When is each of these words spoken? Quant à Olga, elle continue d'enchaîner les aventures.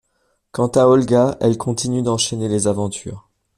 Quant 0.51 0.69
à 0.69 0.87
Olga, 0.87 1.37
elle 1.41 1.59
continue 1.59 2.01
d'enchaîner 2.01 2.47
les 2.49 2.65
aventures. 2.65 3.29